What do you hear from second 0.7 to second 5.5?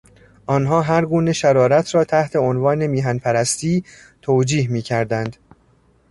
هرگونه شرارت را تحت عنوان میهن پرستی توجیه میکردند.